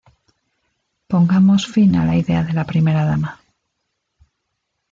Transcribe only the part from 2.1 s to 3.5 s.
idea de la primera dama.